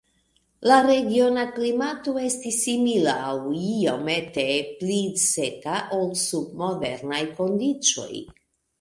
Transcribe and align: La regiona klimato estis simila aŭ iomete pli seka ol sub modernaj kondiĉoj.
La 0.69 0.77
regiona 0.85 1.43
klimato 1.57 2.13
estis 2.29 2.57
simila 2.63 3.15
aŭ 3.27 3.35
iomete 3.67 4.49
pli 4.83 4.99
seka 5.29 5.79
ol 6.03 6.13
sub 6.27 6.53
modernaj 6.67 7.25
kondiĉoj. 7.41 8.13